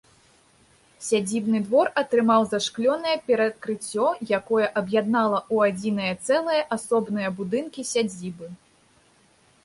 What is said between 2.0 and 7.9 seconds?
атрымаў зашклёнае перакрыцце, якое аб'яднала ў адзінае цэлае асобныя будынкі